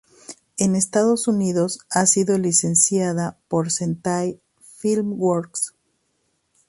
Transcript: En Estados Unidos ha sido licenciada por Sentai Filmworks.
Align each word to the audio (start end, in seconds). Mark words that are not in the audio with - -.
En 0.57 0.75
Estados 0.75 1.27
Unidos 1.27 1.77
ha 1.91 2.07
sido 2.07 2.39
licenciada 2.39 3.37
por 3.47 3.69
Sentai 3.69 4.41
Filmworks. 4.79 5.75